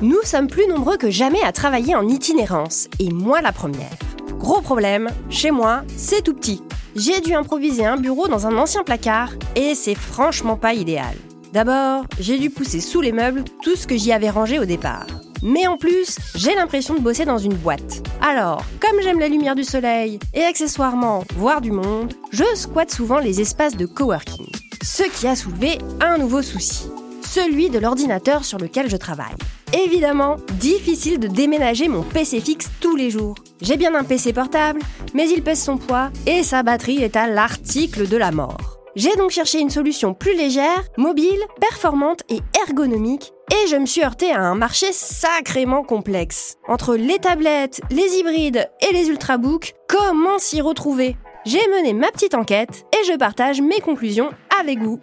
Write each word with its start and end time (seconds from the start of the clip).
Nous 0.00 0.22
sommes 0.22 0.46
plus 0.46 0.68
nombreux 0.68 0.96
que 0.96 1.10
jamais 1.10 1.42
à 1.42 1.50
travailler 1.50 1.96
en 1.96 2.06
itinérance, 2.06 2.86
et 3.00 3.10
moi 3.10 3.40
la 3.40 3.50
première. 3.50 3.90
Gros 4.38 4.60
problème, 4.60 5.08
chez 5.28 5.50
moi, 5.50 5.82
c'est 5.96 6.22
tout 6.22 6.34
petit. 6.34 6.62
J'ai 6.94 7.20
dû 7.20 7.34
improviser 7.34 7.84
un 7.84 7.96
bureau 7.96 8.28
dans 8.28 8.46
un 8.46 8.56
ancien 8.58 8.84
placard, 8.84 9.30
et 9.56 9.74
c'est 9.74 9.96
franchement 9.96 10.56
pas 10.56 10.72
idéal. 10.74 11.16
D'abord, 11.52 12.04
j'ai 12.20 12.38
dû 12.38 12.48
pousser 12.48 12.80
sous 12.80 13.00
les 13.00 13.10
meubles 13.10 13.42
tout 13.64 13.74
ce 13.74 13.88
que 13.88 13.96
j'y 13.96 14.12
avais 14.12 14.30
rangé 14.30 14.60
au 14.60 14.64
départ. 14.64 15.06
Mais 15.42 15.66
en 15.66 15.76
plus, 15.76 16.16
j'ai 16.36 16.54
l'impression 16.54 16.94
de 16.94 17.00
bosser 17.00 17.24
dans 17.24 17.38
une 17.38 17.54
boîte. 17.54 18.06
Alors, 18.22 18.64
comme 18.78 19.00
j'aime 19.02 19.18
la 19.18 19.28
lumière 19.28 19.56
du 19.56 19.64
soleil 19.64 20.20
et 20.32 20.44
accessoirement 20.44 21.24
voir 21.34 21.60
du 21.60 21.72
monde, 21.72 22.14
je 22.30 22.44
squatte 22.54 22.92
souvent 22.92 23.18
les 23.18 23.40
espaces 23.40 23.76
de 23.76 23.86
coworking. 23.86 24.46
Ce 24.80 25.02
qui 25.02 25.26
a 25.26 25.34
soulevé 25.34 25.78
un 26.00 26.18
nouveau 26.18 26.42
souci, 26.42 26.88
celui 27.22 27.68
de 27.68 27.80
l'ordinateur 27.80 28.44
sur 28.44 28.58
lequel 28.58 28.88
je 28.88 28.96
travaille. 28.96 29.34
Évidemment, 29.72 30.36
difficile 30.58 31.18
de 31.18 31.28
déménager 31.28 31.88
mon 31.88 32.02
PC 32.02 32.40
fixe 32.40 32.70
tous 32.80 32.96
les 32.96 33.10
jours. 33.10 33.34
J'ai 33.60 33.76
bien 33.76 33.94
un 33.94 34.02
PC 34.02 34.32
portable, 34.32 34.80
mais 35.12 35.28
il 35.28 35.42
pèse 35.42 35.62
son 35.62 35.76
poids 35.76 36.10
et 36.26 36.42
sa 36.42 36.62
batterie 36.62 37.02
est 37.02 37.16
à 37.16 37.26
l'article 37.26 38.08
de 38.08 38.16
la 38.16 38.30
mort. 38.30 38.78
J'ai 38.96 39.14
donc 39.16 39.30
cherché 39.30 39.60
une 39.60 39.68
solution 39.70 40.14
plus 40.14 40.34
légère, 40.34 40.82
mobile, 40.96 41.40
performante 41.60 42.22
et 42.30 42.40
ergonomique, 42.66 43.32
et 43.52 43.68
je 43.68 43.76
me 43.76 43.86
suis 43.86 44.02
heurté 44.02 44.32
à 44.32 44.40
un 44.40 44.54
marché 44.54 44.86
sacrément 44.92 45.84
complexe. 45.84 46.56
Entre 46.66 46.96
les 46.96 47.18
tablettes, 47.18 47.82
les 47.90 48.16
hybrides 48.18 48.70
et 48.80 48.92
les 48.92 49.08
ultrabooks, 49.08 49.74
comment 49.86 50.38
s'y 50.38 50.62
retrouver? 50.62 51.16
J'ai 51.44 51.66
mené 51.68 51.92
ma 51.92 52.10
petite 52.10 52.34
enquête 52.34 52.86
et 52.98 53.04
je 53.06 53.16
partage 53.16 53.60
mes 53.60 53.80
conclusions 53.80 54.30
avec 54.60 54.80
vous. 54.80 54.98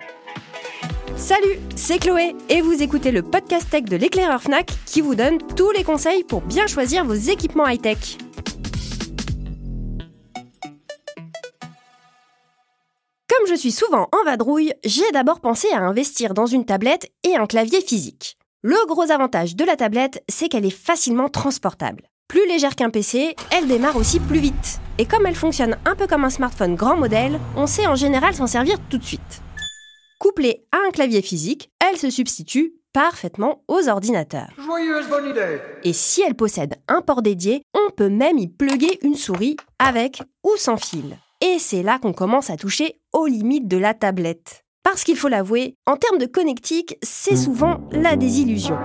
Salut, 1.17 1.59
c'est 1.77 1.97
Chloé 1.97 2.35
et 2.49 2.59
vous 2.59 2.83
écoutez 2.83 3.09
le 3.09 3.21
podcast 3.21 3.69
tech 3.69 3.83
de 3.83 3.95
l'éclaireur 3.95 4.41
Fnac 4.41 4.69
qui 4.85 4.99
vous 4.99 5.15
donne 5.15 5.37
tous 5.55 5.71
les 5.71 5.85
conseils 5.85 6.25
pour 6.25 6.41
bien 6.41 6.67
choisir 6.67 7.05
vos 7.05 7.13
équipements 7.13 7.65
high-tech. 7.65 8.17
Comme 13.29 13.47
je 13.47 13.55
suis 13.55 13.71
souvent 13.71 14.09
en 14.11 14.25
vadrouille, 14.25 14.73
j'ai 14.83 15.09
d'abord 15.13 15.39
pensé 15.39 15.69
à 15.71 15.79
investir 15.79 16.33
dans 16.33 16.47
une 16.47 16.65
tablette 16.65 17.09
et 17.23 17.37
un 17.37 17.45
clavier 17.45 17.79
physique. 17.79 18.37
Le 18.61 18.85
gros 18.85 19.09
avantage 19.09 19.55
de 19.55 19.63
la 19.63 19.77
tablette, 19.77 20.21
c'est 20.27 20.49
qu'elle 20.49 20.65
est 20.65 20.69
facilement 20.69 21.29
transportable. 21.29 22.09
Plus 22.27 22.45
légère 22.45 22.75
qu'un 22.75 22.89
PC, 22.89 23.35
elle 23.51 23.67
démarre 23.67 23.95
aussi 23.95 24.19
plus 24.19 24.39
vite. 24.39 24.81
Et 24.97 25.05
comme 25.05 25.25
elle 25.25 25.35
fonctionne 25.35 25.77
un 25.85 25.95
peu 25.95 26.07
comme 26.07 26.25
un 26.25 26.29
smartphone 26.29 26.75
grand 26.75 26.97
modèle, 26.97 27.39
on 27.55 27.67
sait 27.67 27.87
en 27.87 27.95
général 27.95 28.35
s'en 28.35 28.47
servir 28.47 28.77
tout 28.89 28.97
de 28.97 29.05
suite. 29.05 29.41
Couplée 30.25 30.65
à 30.71 30.77
un 30.87 30.89
clavier 30.89 31.21
physique, 31.21 31.69
elle 31.79 31.99
se 31.99 32.09
substitue 32.09 32.73
parfaitement 32.93 33.61
aux 33.67 33.87
ordinateurs. 33.89 34.49
Joyeuse 34.57 35.07
bonne 35.07 35.29
idée 35.29 35.59
Et 35.83 35.93
si 35.93 36.23
elle 36.23 36.33
possède 36.33 36.77
un 36.87 37.01
port 37.01 37.21
dédié, 37.21 37.61
on 37.75 37.91
peut 37.91 38.09
même 38.09 38.39
y 38.39 38.47
plugger 38.47 38.97
une 39.03 39.13
souris 39.13 39.55
avec 39.77 40.23
ou 40.43 40.49
sans 40.57 40.77
fil. 40.77 41.19
Et 41.41 41.59
c'est 41.59 41.83
là 41.83 41.99
qu'on 41.99 42.11
commence 42.11 42.49
à 42.49 42.57
toucher 42.57 42.99
aux 43.13 43.27
limites 43.27 43.67
de 43.67 43.77
la 43.77 43.93
tablette. 43.93 44.63
Parce 44.81 45.03
qu'il 45.03 45.15
faut 45.15 45.27
l'avouer, 45.27 45.75
en 45.85 45.95
termes 45.95 46.17
de 46.17 46.25
connectique, 46.25 46.97
c'est 47.03 47.37
souvent 47.37 47.81
la 47.91 48.15
désillusion. 48.15 48.79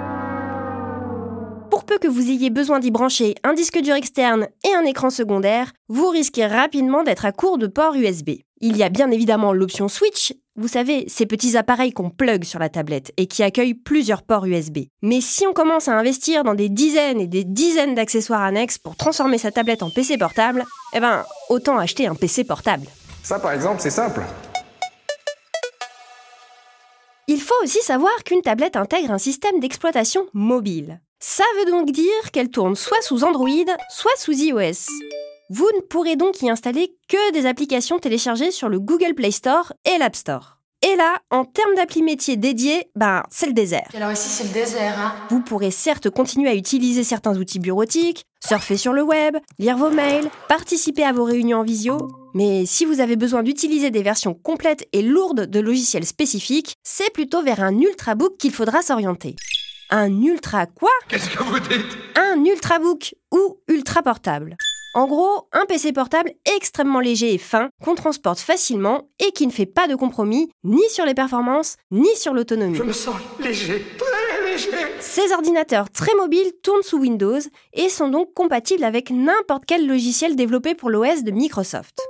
Pour 1.70 1.84
peu 1.84 1.96
que 1.96 2.08
vous 2.08 2.30
ayez 2.30 2.50
besoin 2.50 2.80
d'y 2.80 2.90
brancher 2.90 3.34
un 3.44 3.54
disque 3.54 3.80
dur 3.80 3.94
externe 3.94 4.48
et 4.68 4.74
un 4.74 4.84
écran 4.84 5.08
secondaire, 5.08 5.72
vous 5.88 6.10
risquez 6.10 6.44
rapidement 6.44 7.02
d'être 7.02 7.24
à 7.24 7.32
court 7.32 7.56
de 7.56 7.66
ports 7.66 7.94
USB. 7.94 8.40
Il 8.60 8.76
y 8.76 8.82
a 8.82 8.90
bien 8.90 9.10
évidemment 9.10 9.54
l'option 9.54 9.88
Switch, 9.88 10.34
vous 10.56 10.68
savez, 10.68 11.04
ces 11.08 11.26
petits 11.26 11.56
appareils 11.56 11.92
qu'on 11.92 12.10
plug 12.10 12.44
sur 12.44 12.58
la 12.58 12.68
tablette 12.68 13.12
et 13.16 13.26
qui 13.26 13.42
accueillent 13.42 13.74
plusieurs 13.74 14.22
ports 14.22 14.46
USB. 14.46 14.78
Mais 15.00 15.20
si 15.20 15.46
on 15.46 15.52
commence 15.52 15.88
à 15.88 15.96
investir 15.96 16.44
dans 16.44 16.54
des 16.54 16.68
dizaines 16.68 17.20
et 17.20 17.26
des 17.26 17.44
dizaines 17.44 17.94
d'accessoires 17.94 18.42
annexes 18.42 18.76
pour 18.76 18.96
transformer 18.96 19.38
sa 19.38 19.52
tablette 19.52 19.82
en 19.82 19.90
PC 19.90 20.18
portable, 20.18 20.64
eh 20.92 21.00
ben, 21.00 21.24
autant 21.48 21.78
acheter 21.78 22.06
un 22.06 22.14
PC 22.14 22.44
portable. 22.44 22.86
Ça 23.22 23.38
par 23.38 23.52
exemple, 23.52 23.80
c'est 23.80 23.90
simple. 23.90 24.22
Il 27.28 27.40
faut 27.40 27.54
aussi 27.62 27.80
savoir 27.82 28.12
qu'une 28.24 28.42
tablette 28.42 28.76
intègre 28.76 29.12
un 29.12 29.18
système 29.18 29.60
d'exploitation 29.60 30.26
mobile. 30.32 31.00
Ça 31.20 31.44
veut 31.58 31.70
donc 31.70 31.92
dire 31.92 32.30
qu'elle 32.32 32.50
tourne 32.50 32.74
soit 32.74 33.02
sous 33.02 33.22
Android, 33.22 33.48
soit 33.88 34.16
sous 34.16 34.32
iOS. 34.32 34.88
Vous 35.52 35.68
ne 35.74 35.80
pourrez 35.80 36.14
donc 36.14 36.42
y 36.42 36.48
installer 36.48 36.94
que 37.08 37.32
des 37.32 37.44
applications 37.44 37.98
téléchargées 37.98 38.52
sur 38.52 38.68
le 38.68 38.78
Google 38.78 39.14
Play 39.16 39.32
Store 39.32 39.72
et 39.84 39.98
l'App 39.98 40.14
Store. 40.14 40.58
Et 40.80 40.94
là, 40.94 41.16
en 41.32 41.44
termes 41.44 41.74
d'appli 41.74 42.02
métier 42.04 42.36
dédiés, 42.36 42.88
ben, 42.94 43.24
c'est 43.30 43.48
le 43.48 43.52
désert. 43.52 43.88
Alors 43.94 44.12
ici, 44.12 44.28
c'est 44.28 44.44
le 44.44 44.50
désert, 44.50 44.96
hein 44.96 45.12
Vous 45.28 45.40
pourrez 45.40 45.72
certes 45.72 46.08
continuer 46.08 46.48
à 46.48 46.54
utiliser 46.54 47.02
certains 47.02 47.36
outils 47.36 47.58
bureautiques, 47.58 48.22
surfer 48.46 48.76
sur 48.76 48.92
le 48.92 49.02
web, 49.02 49.38
lire 49.58 49.76
vos 49.76 49.90
mails, 49.90 50.30
participer 50.48 51.02
à 51.02 51.12
vos 51.12 51.24
réunions 51.24 51.58
en 51.58 51.64
visio, 51.64 51.98
mais 52.32 52.64
si 52.64 52.84
vous 52.84 53.00
avez 53.00 53.16
besoin 53.16 53.42
d'utiliser 53.42 53.90
des 53.90 54.04
versions 54.04 54.34
complètes 54.34 54.86
et 54.92 55.02
lourdes 55.02 55.46
de 55.46 55.58
logiciels 55.58 56.06
spécifiques, 56.06 56.76
c'est 56.84 57.12
plutôt 57.12 57.42
vers 57.42 57.60
un 57.60 57.76
ultrabook 57.76 58.36
qu'il 58.38 58.52
faudra 58.52 58.82
s'orienter. 58.82 59.34
Un 59.90 60.22
ultra 60.22 60.66
quoi? 60.66 60.92
Qu'est-ce 61.08 61.28
que 61.28 61.42
vous 61.42 61.58
dites? 61.58 61.98
Un 62.14 62.44
ultrabook 62.44 63.16
ou 63.32 63.58
ultra 63.66 64.04
portable. 64.04 64.56
En 64.92 65.06
gros, 65.06 65.46
un 65.52 65.66
PC 65.66 65.92
portable 65.92 66.32
extrêmement 66.56 66.98
léger 66.98 67.32
et 67.32 67.38
fin 67.38 67.70
qu'on 67.80 67.94
transporte 67.94 68.40
facilement 68.40 69.08
et 69.20 69.30
qui 69.30 69.46
ne 69.46 69.52
fait 69.52 69.66
pas 69.66 69.86
de 69.86 69.94
compromis 69.94 70.50
ni 70.64 70.82
sur 70.88 71.04
les 71.04 71.14
performances 71.14 71.76
ni 71.92 72.08
sur 72.16 72.34
l'autonomie. 72.34 72.74
Je 72.76 72.82
me 72.82 72.92
sens 72.92 73.14
léger, 73.38 73.84
très 73.96 74.50
léger 74.50 74.70
Ces 74.98 75.32
ordinateurs 75.32 75.90
très 75.90 76.14
mobiles 76.16 76.52
tournent 76.64 76.82
sous 76.82 76.98
Windows 76.98 77.38
et 77.72 77.88
sont 77.88 78.08
donc 78.08 78.34
compatibles 78.34 78.82
avec 78.82 79.10
n'importe 79.10 79.62
quel 79.64 79.86
logiciel 79.86 80.34
développé 80.34 80.74
pour 80.74 80.90
l'OS 80.90 81.22
de 81.22 81.30
Microsoft. 81.30 82.00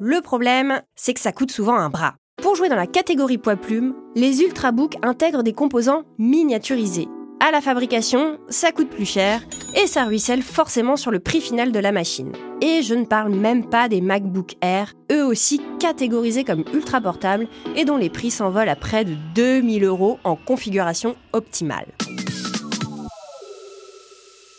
Le 0.00 0.20
problème, 0.20 0.82
c'est 0.96 1.14
que 1.14 1.20
ça 1.20 1.30
coûte 1.30 1.52
souvent 1.52 1.76
un 1.76 1.88
bras. 1.88 2.16
Pour 2.42 2.56
jouer 2.56 2.68
dans 2.68 2.76
la 2.76 2.88
catégorie 2.88 3.38
poids 3.38 3.56
plume, 3.56 3.94
les 4.16 4.42
ultrabooks 4.42 4.96
intègrent 5.02 5.44
des 5.44 5.52
composants 5.52 6.02
miniaturisés 6.18 7.08
à 7.40 7.50
la 7.50 7.60
fabrication, 7.60 8.38
ça 8.48 8.72
coûte 8.72 8.90
plus 8.90 9.04
cher 9.04 9.42
et 9.76 9.86
ça 9.86 10.04
ruisselle 10.04 10.42
forcément 10.42 10.96
sur 10.96 11.10
le 11.10 11.20
prix 11.20 11.40
final 11.40 11.72
de 11.72 11.78
la 11.78 11.92
machine. 11.92 12.32
Et 12.60 12.82
je 12.82 12.94
ne 12.94 13.04
parle 13.04 13.32
même 13.34 13.68
pas 13.68 13.88
des 13.88 14.00
MacBook 14.00 14.54
Air, 14.60 14.94
eux 15.12 15.24
aussi 15.24 15.60
catégorisés 15.78 16.44
comme 16.44 16.64
ultra 16.72 17.00
portables 17.00 17.46
et 17.76 17.84
dont 17.84 17.96
les 17.96 18.10
prix 18.10 18.30
s'envolent 18.30 18.68
à 18.68 18.76
près 18.76 19.04
de 19.04 19.14
2000 19.34 19.84
euros 19.84 20.18
en 20.24 20.36
configuration 20.36 21.16
optimale. 21.32 21.86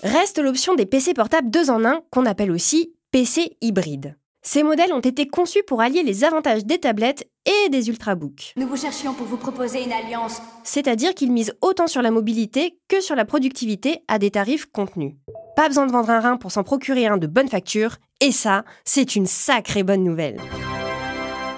Reste 0.03 0.39
l'option 0.39 0.75
des 0.75 0.85
PC 0.85 1.13
portables 1.13 1.49
2 1.49 1.69
en 1.69 1.83
1 1.83 2.01
qu'on 2.09 2.25
appelle 2.25 2.51
aussi 2.51 2.93
PC 3.11 3.57
hybride. 3.61 4.18
Ces 4.41 4.63
modèles 4.63 4.93
ont 4.93 4.99
été 4.99 5.27
conçus 5.27 5.63
pour 5.67 5.81
allier 5.81 6.01
les 6.01 6.23
avantages 6.23 6.65
des 6.65 6.77
tablettes 6.77 7.29
et 7.45 7.69
des 7.69 7.89
ultrabooks. 7.89 8.53
Nous 8.55 8.67
vous 8.67 8.77
cherchions 8.77 9.13
pour 9.13 9.27
vous 9.27 9.37
proposer 9.37 9.83
une 9.83 9.91
alliance. 9.91 10.41
C'est-à-dire 10.63 11.13
qu'ils 11.13 11.31
misent 11.31 11.53
autant 11.61 11.87
sur 11.87 12.01
la 12.01 12.09
mobilité 12.09 12.79
que 12.87 13.01
sur 13.01 13.15
la 13.15 13.25
productivité 13.25 13.99
à 14.07 14.17
des 14.17 14.31
tarifs 14.31 14.65
contenus. 14.67 15.15
Pas 15.55 15.67
besoin 15.67 15.87
de 15.87 15.91
vendre 15.91 16.09
un 16.09 16.21
rein 16.21 16.37
pour 16.37 16.51
s'en 16.51 16.63
procurer 16.63 17.05
un 17.05 17.17
de 17.17 17.27
bonne 17.27 17.49
facture, 17.49 17.97
et 18.21 18.31
ça, 18.31 18.63
c'est 18.85 19.15
une 19.15 19.25
sacrée 19.25 19.83
bonne 19.83 20.03
nouvelle. 20.03 20.39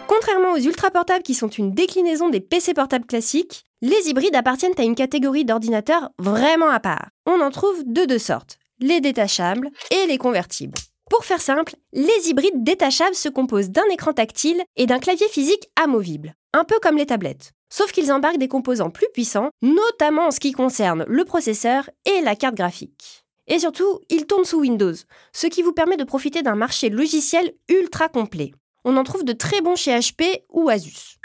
Contrairement 0.08 0.53
aux 0.53 0.59
ultra-portables 0.59 1.24
qui 1.24 1.36
sont 1.36 1.50
une 1.50 1.72
déclinaison 1.72 2.30
des 2.30 2.42
PC 2.42 2.74
portables 2.74 3.06
classiques, 3.06 3.66
les 3.81 4.09
hybrides 4.09 4.36
appartiennent 4.36 4.74
à 4.78 4.84
une 4.84 4.96
catégorie 4.96 5.46
d'ordinateurs 5.46 6.09
vraiment 6.19 6.69
à 6.69 6.80
part. 6.80 7.09
On 7.28 7.42
en 7.42 7.52
trouve 7.52 7.84
de 7.86 8.06
deux 8.06 8.19
sortes, 8.19 8.58
les 8.80 9.02
détachables 9.02 9.69
et 9.92 10.08
les 10.08 10.18
convertibles. 10.18 10.78
Pour 11.21 11.27
faire 11.27 11.39
simple, 11.39 11.75
les 11.93 12.29
hybrides 12.29 12.63
détachables 12.63 13.13
se 13.13 13.29
composent 13.29 13.69
d'un 13.69 13.85
écran 13.91 14.11
tactile 14.11 14.63
et 14.75 14.87
d'un 14.87 14.97
clavier 14.97 15.27
physique 15.27 15.69
amovible, 15.79 16.33
un 16.51 16.63
peu 16.63 16.79
comme 16.81 16.97
les 16.97 17.05
tablettes. 17.05 17.51
Sauf 17.71 17.91
qu'ils 17.91 18.11
embarquent 18.11 18.39
des 18.39 18.47
composants 18.47 18.89
plus 18.89 19.05
puissants, 19.13 19.51
notamment 19.62 20.25
en 20.25 20.31
ce 20.31 20.39
qui 20.39 20.51
concerne 20.51 21.06
le 21.07 21.23
processeur 21.23 21.91
et 22.06 22.21
la 22.21 22.35
carte 22.35 22.56
graphique. 22.56 23.23
Et 23.45 23.59
surtout, 23.59 24.00
ils 24.09 24.25
tournent 24.25 24.45
sous 24.45 24.62
Windows, 24.62 24.95
ce 25.31 25.45
qui 25.45 25.62
vous 25.62 25.73
permet 25.73 25.95
de 25.95 26.03
profiter 26.03 26.41
d'un 26.41 26.56
marché 26.56 26.89
logiciel 26.89 27.53
ultra 27.69 28.09
complet. 28.09 28.51
On 28.83 28.97
en 28.97 29.03
trouve 29.03 29.24
de 29.24 29.33
très 29.33 29.62
bons 29.62 29.75
chez 29.75 29.91
HP 29.91 30.45
ou 30.50 30.69
Asus. 30.69 31.19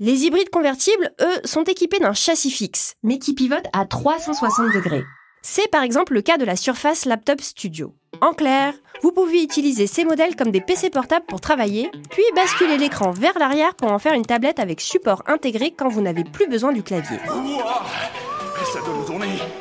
Les 0.00 0.24
hybrides 0.24 0.50
convertibles, 0.50 1.14
eux, 1.20 1.40
sont 1.44 1.62
équipés 1.62 2.00
d'un 2.00 2.12
châssis 2.12 2.50
fixe, 2.50 2.94
mais 3.04 3.20
qui 3.20 3.34
pivote 3.34 3.68
à 3.72 3.86
360 3.86 4.74
degrés. 4.74 5.04
C'est 5.42 5.70
par 5.70 5.84
exemple 5.84 6.12
le 6.12 6.22
cas 6.22 6.38
de 6.38 6.44
la 6.44 6.56
Surface 6.56 7.04
Laptop 7.04 7.40
Studio. 7.40 7.94
En 8.20 8.34
clair, 8.34 8.74
vous 9.02 9.10
pouvez 9.10 9.42
utiliser 9.42 9.86
ces 9.86 10.04
modèles 10.04 10.36
comme 10.36 10.50
des 10.50 10.60
PC 10.60 10.90
portables 10.90 11.24
pour 11.26 11.40
travailler, 11.40 11.90
puis 12.10 12.22
basculer 12.36 12.78
l'écran 12.78 13.10
vers 13.10 13.38
l'arrière 13.38 13.74
pour 13.74 13.90
en 13.90 13.98
faire 13.98 14.12
une 14.12 14.26
tablette 14.26 14.60
avec 14.60 14.80
support 14.80 15.22
intégré 15.26 15.72
quand 15.76 15.88
vous 15.88 16.02
n'avez 16.02 16.24
plus 16.24 16.46
besoin 16.46 16.72
du 16.72 16.82
clavier. 16.82 17.18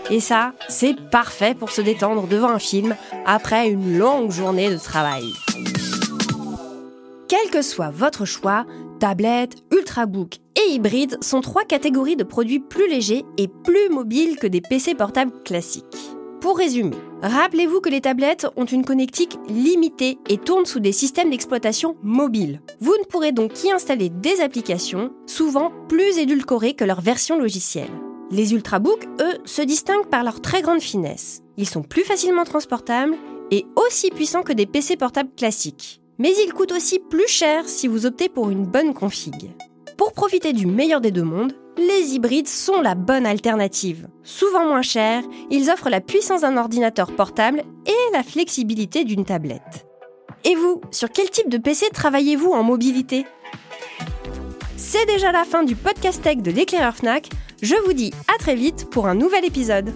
Et 0.10 0.20
ça, 0.20 0.54
c'est 0.68 0.96
parfait 1.10 1.56
pour 1.56 1.72
se 1.72 1.82
détendre 1.82 2.28
devant 2.28 2.50
un 2.50 2.60
film 2.60 2.96
après 3.26 3.70
une 3.70 3.98
longue 3.98 4.32
journée 4.32 4.70
de 4.70 4.78
travail. 4.78 5.24
Quel 7.28 7.50
que 7.50 7.62
soit 7.62 7.90
votre 7.90 8.26
choix, 8.26 8.66
Tablette, 9.00 9.56
ultrabook 9.72 10.36
et 10.56 10.74
hybride 10.74 11.18
sont 11.24 11.42
trois 11.42 11.64
catégories 11.64 12.18
de 12.18 12.24
produits 12.24 12.60
plus 12.60 12.88
légers 12.88 13.24
et 13.38 13.48
plus 13.48 13.90
mobiles 13.90 14.38
que 14.38 14.46
des 14.46 14.62
PC 14.62 14.94
portables 14.94 15.32
classiques. 15.44 16.12
Pour 16.42 16.58
résumer, 16.58 16.98
rappelez-vous 17.22 17.82
que 17.82 17.90
les 17.90 18.02
tablettes 18.02 18.48
ont 18.56 18.66
une 18.66 18.84
connectique 18.84 19.38
limitée 19.48 20.18
et 20.28 20.40
tournent 20.40 20.66
sous 20.66 20.80
des 20.80 20.92
systèmes 20.92 21.30
d'exploitation 21.30 21.96
mobiles. 22.02 22.62
Vous 22.80 22.96
ne 23.00 23.06
pourrez 23.06 23.32
donc 23.32 23.64
y 23.64 23.72
installer 23.72 24.10
des 24.10 24.42
applications, 24.42 25.14
souvent 25.28 25.72
plus 25.88 26.18
édulcorées 26.18 26.74
que 26.74 26.84
leur 26.84 27.00
version 27.00 27.38
logicielle. 27.38 27.92
Les 28.32 28.54
ultrabooks, 28.54 29.08
eux, 29.20 29.38
se 29.46 29.62
distinguent 29.62 30.10
par 30.10 30.24
leur 30.24 30.42
très 30.42 30.64
grande 30.64 30.82
finesse. 30.82 31.44
Ils 31.58 31.70
sont 31.70 31.84
plus 31.84 32.04
facilement 32.04 32.44
transportables 32.44 33.16
et 33.52 33.68
aussi 33.76 34.10
puissants 34.10 34.42
que 34.42 34.54
des 34.54 34.66
PC 34.66 34.98
portables 34.98 35.36
classiques. 35.38 36.02
Mais 36.18 36.34
ils 36.44 36.54
coûtent 36.54 36.72
aussi 36.72 36.98
plus 36.98 37.28
cher 37.28 37.70
si 37.70 37.88
vous 37.88 38.08
optez 38.08 38.30
pour 38.30 38.50
une 38.50 38.66
bonne 38.66 38.96
config. 38.96 39.52
Pour 40.02 40.14
profiter 40.14 40.52
du 40.52 40.66
meilleur 40.66 41.00
des 41.00 41.12
deux 41.12 41.22
mondes, 41.22 41.54
les 41.78 42.16
hybrides 42.16 42.48
sont 42.48 42.82
la 42.82 42.96
bonne 42.96 43.28
alternative. 43.28 44.08
Souvent 44.24 44.66
moins 44.66 44.82
chers, 44.82 45.22
ils 45.52 45.70
offrent 45.70 45.92
la 45.92 46.02
puissance 46.02 46.42
d'un 46.42 46.58
ordinateur 46.58 47.16
portable 47.16 47.62
et 47.86 48.12
la 48.12 48.24
flexibilité 48.24 49.04
d'une 49.04 49.26
tablette. 49.26 49.86
Et 50.44 50.56
vous, 50.56 50.82
sur 50.90 51.12
quel 51.12 51.30
type 51.30 51.50
de 51.50 51.60
PC 51.60 51.86
travaillez-vous 51.94 52.50
en 52.50 52.64
mobilité? 52.64 53.28
C'est 54.76 55.06
déjà 55.06 55.32
la 55.32 55.44
fin 55.44 55.62
du 55.62 55.76
podcast 55.76 56.24
tech 56.24 56.38
de 56.38 56.50
l'éclaireur 56.50 56.96
Fnac. 56.96 57.30
Je 57.62 57.76
vous 57.86 57.94
dis 57.94 58.12
à 58.28 58.40
très 58.40 58.56
vite 58.56 58.90
pour 58.90 59.06
un 59.06 59.14
nouvel 59.14 59.46
épisode. 59.46 59.94